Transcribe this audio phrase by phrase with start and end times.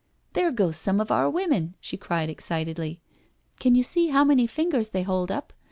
[0.33, 2.99] "There goes some of our women," she cried excitedly."
[3.59, 5.53] Can you see how many fingers they hold up?